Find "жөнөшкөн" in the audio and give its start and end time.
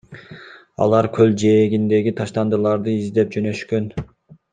3.37-3.93